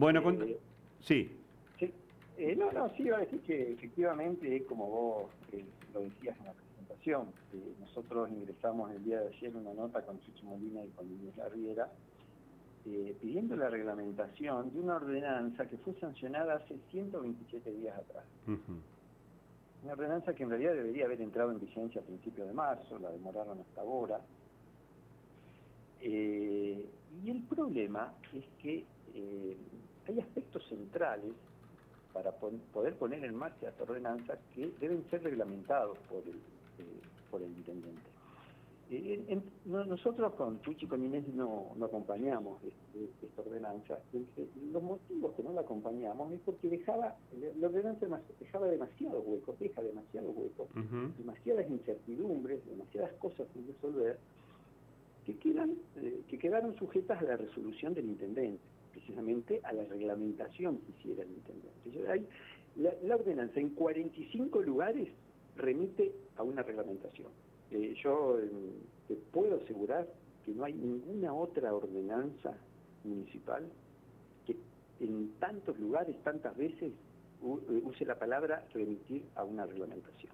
[0.00, 0.38] Bueno, con...
[1.00, 1.30] sí.
[1.78, 1.92] sí.
[2.56, 5.30] no, no, sí, iba a decir que efectivamente, como vos
[5.92, 7.26] lo decías en la presentación,
[7.78, 11.92] nosotros ingresamos el día de ayer una nota con Chucho Molina y con Inés Larriera,
[12.86, 18.24] eh, pidiendo la reglamentación de una ordenanza que fue sancionada hace 127 días atrás.
[18.46, 23.10] Una ordenanza que en realidad debería haber entrado en vigencia a principios de marzo, la
[23.10, 24.18] demoraron hasta ahora.
[26.00, 26.88] Eh,
[27.22, 29.56] y el problema es que eh,
[30.10, 31.32] hay aspectos centrales
[32.12, 36.40] para poder poner en marcha esta ordenanza que deben ser reglamentados por el,
[37.30, 38.10] por el intendente.
[38.92, 44.00] Eh, nosotros con Chuchi y con Inés no, acompañamos este, esta ordenanza.
[44.72, 47.14] Los motivos que no la acompañamos es porque dejaba,
[47.60, 48.08] la ordenanza
[48.40, 50.66] dejaba demasiados huecos, deja demasiados huecos,
[51.18, 54.18] demasiadas incertidumbres, demasiadas cosas sin resolver,
[55.24, 58.60] que, quedan, eh, que quedaron sujetas a la resolución del intendente,
[58.92, 62.24] precisamente a la reglamentación que hiciera el intendente.
[62.76, 65.08] la, la ordenanza en 45 lugares
[65.56, 67.28] remite a una reglamentación
[67.70, 68.50] eh, yo eh,
[69.06, 70.08] te puedo asegurar
[70.44, 72.54] que no hay ninguna otra ordenanza
[73.04, 73.64] municipal
[74.44, 74.56] que
[74.98, 80.32] en tantos lugares, tantas veces, eh, use la palabra remitir a una reglamentación.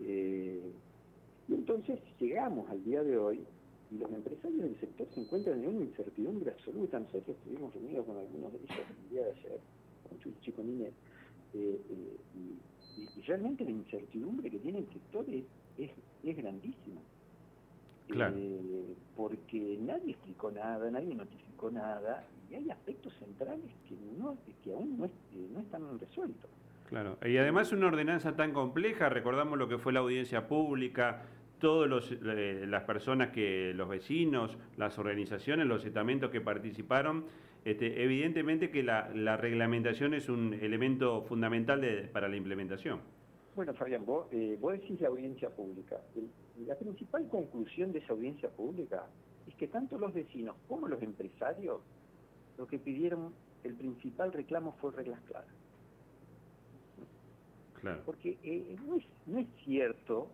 [0.00, 3.46] y entonces llegamos al día de hoy
[3.90, 6.98] y los empresarios del sector se encuentran en una incertidumbre absoluta.
[6.98, 9.60] Nosotros estuvimos reunidos con algunos de ellos el día de ayer,
[10.08, 10.92] con Chuchi, con Inés,
[11.54, 15.44] y, y, realmente la incertidumbre que tiene el sector es
[15.78, 17.00] es, grandísima.
[18.10, 24.72] Eh, porque nadie explicó nada, nadie notificó nada, y hay aspectos centrales que, no, que
[24.72, 25.10] aún no,
[25.52, 26.50] no están resueltos.
[26.88, 31.26] Claro, y además una ordenanza tan compleja, recordamos lo que fue la audiencia pública,
[31.58, 37.24] todas eh, las personas que, los vecinos, las organizaciones, los estamentos que participaron,
[37.64, 43.00] este, evidentemente que la, la, reglamentación es un elemento fundamental para la implementación.
[43.58, 45.96] Bueno, Fabián, vos, eh, decís la audiencia pública.
[46.64, 49.04] la principal conclusión de esa audiencia pública
[49.48, 51.80] es que tanto los vecinos como los empresarios
[52.56, 53.32] lo que pidieron,
[53.64, 55.50] el principal reclamo fue reglas claras.
[57.80, 58.02] Claro.
[58.06, 58.76] Porque eh,
[59.26, 60.28] no, es, cierto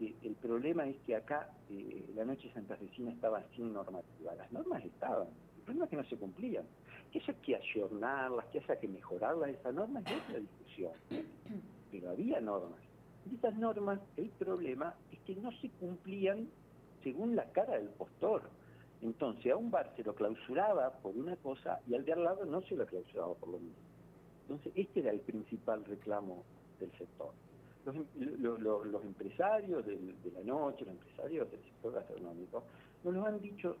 [0.00, 4.34] el problema es que acá eh, la noche santafesina estaba sin normativa.
[4.34, 5.28] Las normas estaban.
[5.58, 6.64] El problema es que no se cumplían.
[7.12, 10.92] Que haya que ayornarlas, que haya que mejorarlas, esa norma es otra discusión
[11.90, 12.80] pero había normas.
[13.30, 16.48] Y esas normas, el problema es que no se cumplían
[17.02, 18.42] según la cara del postor.
[19.02, 22.44] Entonces a un bar se lo clausuraba por una cosa y al de al lado
[22.44, 23.78] no se lo clausuraba por lo mismo.
[24.42, 26.44] Entonces este era el principal reclamo
[26.78, 27.32] del sector.
[27.84, 32.64] Los, em, empresarios de la noche, los empresarios del sector gastronómico,
[33.04, 33.76] nos lo han dicho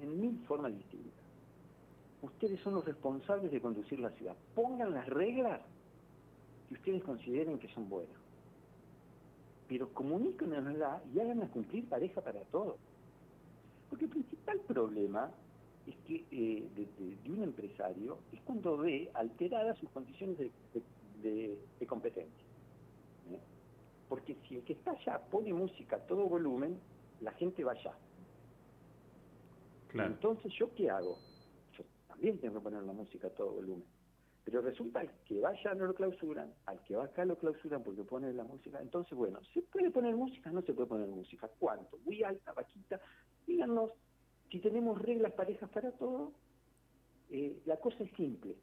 [0.00, 1.22] en mil formas distintas.
[2.22, 4.36] Ustedes son los responsables de conducir la ciudad.
[4.54, 5.60] Pongan las reglas
[6.72, 8.16] ustedes consideren que son buenos.
[9.68, 12.76] Pero comuníquenosla y háganla cumplir pareja para todos.
[13.88, 15.30] Porque el principal problema
[15.86, 22.46] es que eh, de, un empresario es cuando ve alteradas sus condiciones de, competencia.
[24.12, 26.78] Porque si el que está allá pone música a todo volumen,
[27.22, 27.94] la gente va allá.
[29.94, 31.16] Entonces, ¿yo qué hago?
[31.78, 33.86] Yo también tengo que poner la música a todo volumen.
[34.44, 38.30] Pero resulta que vaya no lo clausuran, al que va acá lo clausuran porque pone
[38.34, 38.82] la música.
[38.82, 40.50] Entonces, bueno, ¿se puede poner música?
[40.50, 41.48] No se puede poner música.
[41.58, 41.96] ¿Cuánto?
[42.04, 43.00] Muy alta, bajita.
[43.46, 43.92] Díganos,
[44.50, 46.32] si tenemos reglas parejas para todo,
[47.30, 48.56] eh, la cosa es simple.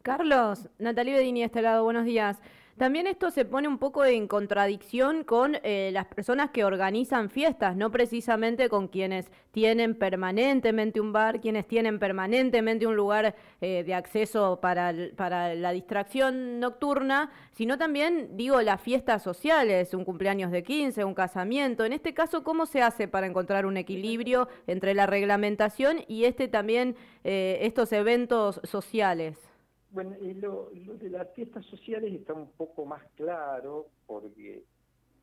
[0.00, 2.40] Carlos, Natalia Bedini, este lado, buenos días.
[2.76, 7.74] También esto se pone un poco en contradicción con eh, las personas que organizan fiestas,
[7.74, 13.94] no precisamente con quienes tienen permanentemente un bar, quienes tienen permanentemente un lugar eh, de
[13.94, 20.62] acceso para, para la distracción nocturna, sino también, digo, las fiestas sociales, un cumpleaños de
[20.62, 21.86] 15, un casamiento.
[21.86, 26.46] En este caso, ¿cómo se hace para encontrar un equilibrio entre la reglamentación y este
[26.46, 26.94] también,
[27.24, 29.55] eh, estos eventos sociales?
[29.96, 34.62] Bueno, lo, de las fiestas sociales está un poco más claro porque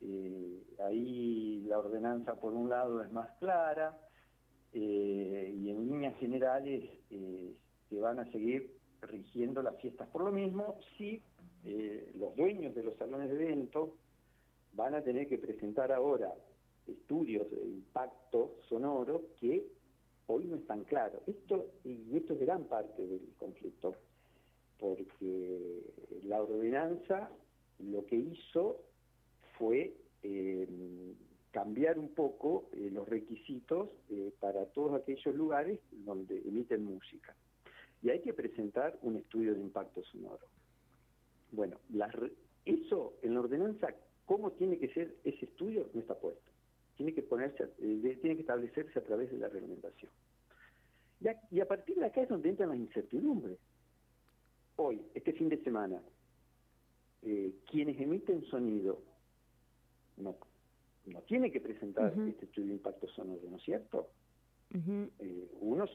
[0.02, 3.96] eh, ahí la ordenanza por un lado es más clara
[4.74, 7.54] eh, y en líneas generales eh,
[7.88, 11.22] se van a seguir rigiendo las fiestas por lo mismo si
[12.16, 13.92] los dueños de los salones de eventos
[14.74, 16.34] van a tener que presentar ahora
[16.88, 19.68] estudios de impacto sonoro que
[20.26, 21.22] hoy no están claros.
[21.28, 23.96] Esto, y esto es gran parte del conflicto
[24.80, 25.82] porque
[26.24, 27.30] la ordenanza
[27.80, 28.82] lo que hizo
[29.58, 29.94] fue
[30.24, 30.68] eh,
[31.52, 37.36] cambiar un poco eh, los requisitos eh, para todos aquellos lugares donde emiten música.
[38.02, 40.46] y hay que presentar un estudio de impacto sonoro.
[41.52, 41.78] Bueno,
[42.66, 43.94] eso en la ordenanza,
[44.26, 45.90] ¿cómo tiene que ser ese estudio?
[45.94, 46.52] No está puesto.
[46.98, 50.12] Tiene que, ponerse, tiene que establecerse a través de la reglamentación.
[51.52, 53.58] Y a, partir de acá es donde entran las incertidumbres.
[54.76, 56.02] Hoy, este fin de semana,
[57.22, 59.02] eh, quienes emiten sonido
[60.18, 60.36] no,
[61.06, 64.10] no tiene que presentar este estudio de impacto sonoro, ¿no es cierto?
[64.74, 65.86] Eh, uno,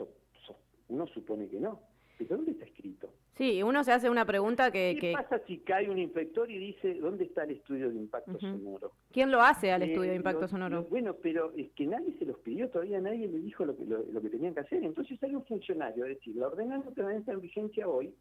[0.88, 1.80] uno supone que no.
[2.18, 3.08] ¿Pero dónde está escrito?
[3.36, 4.98] Sí, uno se hace una pregunta que...
[5.00, 8.90] ¿Qué pasa si cae un inspector y dice, ¿dónde está el estudio de impacto sonoro?
[9.12, 10.82] ¿Quién lo hace al eh, estudio de impacto sonoro?
[10.90, 14.20] bueno, pero es que nadie se los pidió, todavía nadie le dijo lo que, lo,
[14.20, 14.82] que tenían que hacer.
[14.82, 18.12] Entonces hay un funcionario a decir, la ordenanza permanece en vigencia hoy,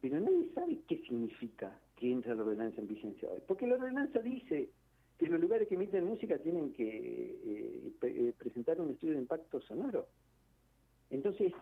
[0.00, 3.40] pero nadie sabe qué significa que entra la ordenanza en vigencia hoy.
[3.46, 4.68] Porque la ordenanza dice
[5.18, 9.60] que los lugares que emiten música tienen que eh, eh, presentar un estudio de impacto
[9.62, 10.06] sonoro.
[11.08, 11.52] Entonces,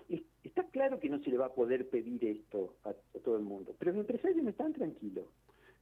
[0.42, 3.74] está claro que no se le va a poder pedir esto a, todo el mundo,
[3.78, 5.26] pero los empresarios no están tranquilos.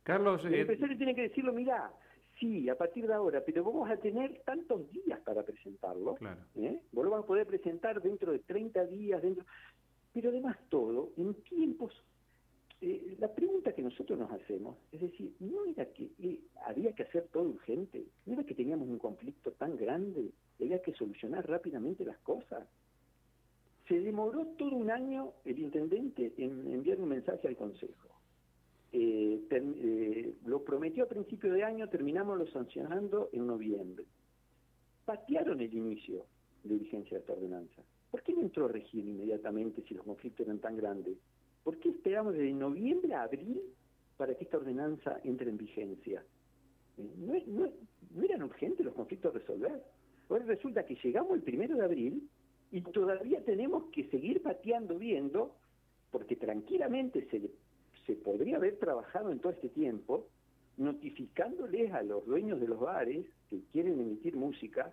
[0.03, 1.93] Carlos, los eh, empresarios tienen que decirlo, mira,
[2.41, 6.17] sí, a partir de ahora, pero vamos a tener tantos días para presentarlo.
[6.17, 6.41] Claro.
[6.57, 6.81] ¿eh?
[6.91, 9.45] Vos lo vas a poder presentar dentro de 30 días, dentro...
[10.13, 11.95] pero además todo en tiempos
[12.85, 17.05] eh, la pregunta que nosotros nos hacemos es decir, no era que eh, había que
[17.05, 22.05] hacer todo urgente, no era que teníamos un conflicto tan grande, había que solucionar rápidamente
[22.05, 22.67] las cosas.
[23.87, 28.09] Se demoró todo un año el intendente en enviar un mensaje al Consejo.
[28.91, 34.07] Eh, lo prometió a principio de año, terminamos lo sancionando en noviembre.
[35.05, 36.27] Patearon el inicio
[36.65, 37.83] de vigencia de esta ordenanza.
[38.11, 41.17] ¿Por qué no entró a regir inmediatamente si los conflictos eran tan grandes?
[41.63, 43.61] ¿Por qué esperamos desde noviembre a abril
[44.17, 46.25] para que esta ordenanza entre en vigencia?
[46.99, 47.69] Eh, ¿No,
[48.23, 49.83] eran urgentes los conflictos a resolver?
[50.29, 52.29] Ahora resulta que llegamos el primero de abril
[52.71, 55.55] y todavía tenemos que seguir pateando viendo,
[56.11, 57.51] porque tranquilamente se,
[58.07, 60.29] se podría haber trabajado en todo este tiempo,
[60.79, 64.93] notificándoles a los dueños de los bares que quieren emitir música,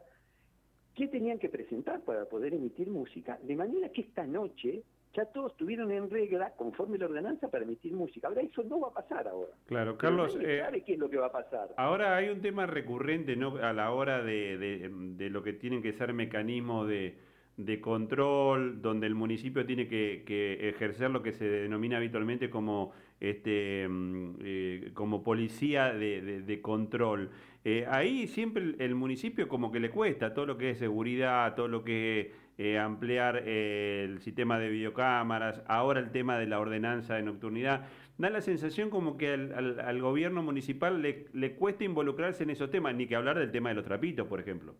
[0.93, 4.83] qué tenían que presentar para poder emitir música, de manera que esta noche
[5.13, 8.27] ya todos estuvieron en regla conforme la ordenanza para emitir música.
[8.27, 9.51] Ahora eso no va a pasar ahora.
[9.65, 10.37] Claro, Carlos.
[10.39, 11.69] Eh, sabe qué es lo que va a pasar.
[11.77, 13.55] Ahora hay un tema recurrente ¿no?
[13.57, 17.17] a la hora de, de, lo que tienen que ser mecanismos de,
[17.59, 22.93] de control, donde el municipio tiene que, que, ejercer lo que se denomina habitualmente como
[23.19, 27.29] este mm, eh, como policía de, de control.
[27.65, 31.67] Eh, ahí siempre el, municipio como que le cuesta todo lo que es seguridad, todo
[31.67, 37.23] lo que eh, ampliar el sistema de videocámaras, ahora el tema de la ordenanza de
[37.23, 37.87] nocturnidad.
[38.17, 42.95] Da la sensación como que al, gobierno municipal le, le, cuesta involucrarse en esos temas,
[42.95, 44.75] ni que hablar del tema de los trapitos, por ejemplo.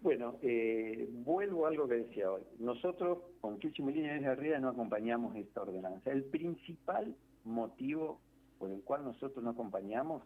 [0.00, 2.42] Bueno, eh, vuelvo a algo que decía hoy.
[2.58, 6.10] Nosotros, con Kichimulina desde arriba, no acompañamos esta ordenanza.
[6.10, 7.14] El principal
[7.44, 8.20] motivo
[8.58, 10.22] por el cual nosotros no acompañamos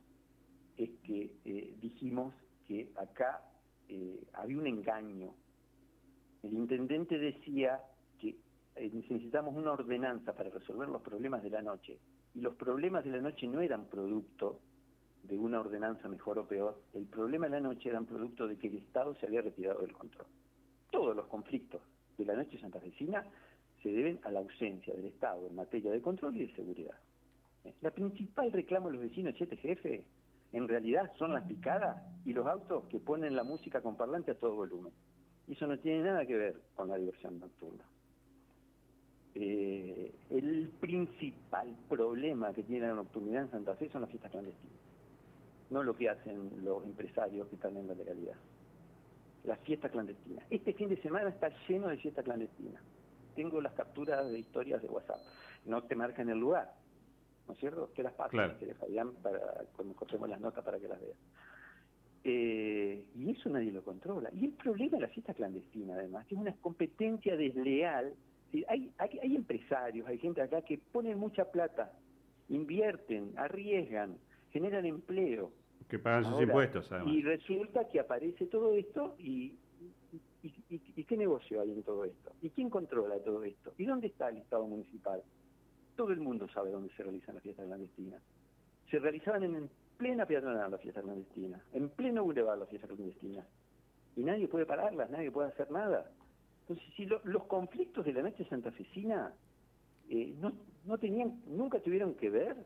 [0.77, 1.31] es que
[1.81, 2.35] dijimos
[2.67, 3.43] que acá
[4.33, 5.35] había un engaño
[6.45, 7.81] el intendente decía
[8.19, 8.37] que
[8.77, 11.99] eh, necesitamos una ordenanza para resolver los problemas de la noche.
[12.35, 14.61] Y los problemas de la noche no eran producto
[15.29, 16.81] de una ordenanza mejor o peor.
[16.93, 19.93] El problema de la noche eran producto de que el Estado se había retirado del
[19.93, 20.27] control.
[20.91, 21.81] Todos los conflictos
[22.17, 23.25] de la noche santafesina
[23.83, 26.99] se deben a la ausencia del Estado en materia de control y de seguridad.
[27.81, 30.05] La principal reclamo de los vecinos de este jefe
[30.53, 34.35] en realidad son las picadas y los autos que ponen la música con parlante a
[34.35, 34.93] todo volumen.
[35.49, 37.85] Y eso no tiene nada que ver con la diversión nocturna.
[39.35, 44.79] Eh, el principal problema que tiene la nocturnidad en Santa Fe son las fiestas clandestinas,
[45.75, 48.37] no lo que hacen los empresarios que están en la legalidad.
[49.43, 50.47] Las fiestas clandestinas.
[50.49, 52.81] Este fin de semana está lleno de fiestas clandestinas.
[53.35, 55.19] Tengo las capturas de historias de WhatsApp.
[55.67, 56.73] No te marcan el lugar,
[57.49, 57.93] ¿no es cierto?
[57.93, 61.19] Que las pasen, que les para cuando cortemos las notas para que las vean.
[62.23, 64.31] Eh, y eso nadie lo controla.
[64.33, 68.15] Y el problema de la fiesta clandestina, además, es una competencia desleal.
[68.69, 71.91] Hay, hay, empresarios, hay gente acá que ponen mucha plata,
[72.49, 74.17] invierten, arriesgan,
[74.53, 75.51] generan empleo.
[75.89, 77.15] Que pagan sus impuestos, además.
[77.15, 79.57] Y resulta que aparece todo esto y,
[80.43, 82.33] y, qué negocio hay en todo esto?
[82.43, 83.73] ¿Y quién controla todo esto?
[83.79, 85.23] ¿Y dónde está el Estado municipal?
[85.97, 88.23] Todo el mundo sabe dónde se realizan las fiestas clandestinas.
[88.91, 93.47] Se realizaban en plena peatonal la fiesta clandestina, en pleno bulevar la fiesta clandestina.
[94.17, 96.11] Y nadie puede pararlas, nadie puede hacer nada.
[96.63, 99.33] Entonces, si los conflictos de la noche santafesina
[100.09, 100.53] eh, no,
[100.85, 102.57] no tenían, nunca tuvieron que ver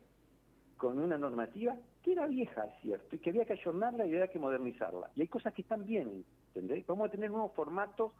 [0.76, 1.76] con una normativa
[2.12, 5.10] era vieja, es cierto, y que había que ayornarla y había que modernizarla.
[5.16, 6.86] Y hay cosas que están bien, ¿entendés?
[6.86, 8.12] Vamos a tener nuevos formatos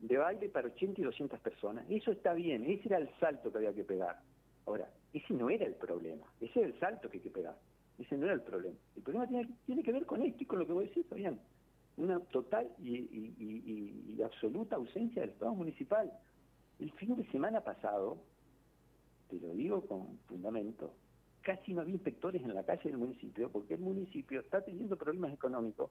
[0.00, 1.84] de baile para 80 y 200 personas.
[1.88, 4.20] Eso está bien, ese era el salto que había que pegar.
[4.66, 7.56] Ahora, ese no era el problema, ese era el salto que hay que pegar.
[7.98, 8.76] Ese no era el problema.
[8.96, 9.26] El problema
[9.66, 11.38] tiene, que ver con esto y con lo que vos decís, Fabián.
[11.98, 16.10] Una total y, absoluta ausencia del Estado municipal.
[16.78, 18.16] El fin de semana pasado,
[19.28, 20.94] te lo digo con fundamento,
[21.42, 25.32] casi no había inspectores en la calle del municipio porque el municipio está teniendo problemas
[25.32, 25.90] económicos,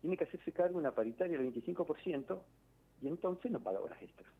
[0.00, 2.40] tiene que hacerse cargo una paritaria del 25%
[3.02, 4.30] y entonces no paga horas extras.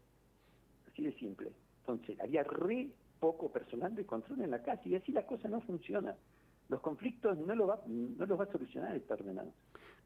[0.91, 1.51] Así de simple.
[1.81, 5.61] Entonces, había re poco personal de control en la calle y así la cosa no
[5.61, 6.15] funciona.
[6.69, 9.53] Los conflictos no los va, no los va a solucionar esta ordenanza.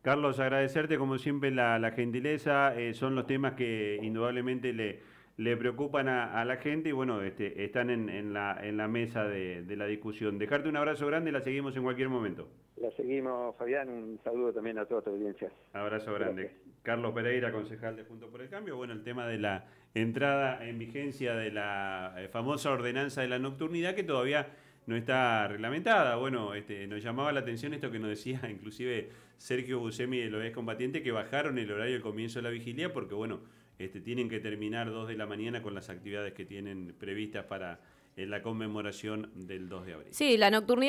[0.03, 2.75] Carlos, agradecerte como siempre la, gentileza.
[2.79, 5.01] Eh, son los temas que indudablemente le,
[5.37, 9.63] le preocupan a, la gente y bueno, este, están en, la, en la mesa de,
[9.63, 10.39] de, la discusión.
[10.39, 12.49] Dejarte un abrazo grande y la seguimos en cualquier momento.
[12.81, 13.89] La seguimos, Fabián.
[13.89, 15.51] Un saludo también a toda tu audiencia.
[15.73, 16.53] Abrazo grande.
[16.83, 18.77] Carlos Pereira, concejal de Junto por el Cambio.
[18.77, 23.39] Bueno, el tema de la entrada en vigencia de la eh, famosa ordenanza de la
[23.39, 24.49] nocturnidad que todavía
[24.87, 26.17] no está reglamentada.
[26.17, 30.51] Bueno, este, nos llamaba la atención esto que nos decía inclusive Sergio Busemi de los
[30.53, 33.41] combatiente que bajaron el horario del comienzo de la vigilia porque, bueno,
[33.79, 37.81] este, tienen que terminar dos de la mañana con las actividades que tienen previstas para
[38.17, 40.09] la conmemoración del 2 de abril.
[40.13, 40.85] Sí, la nocturnidad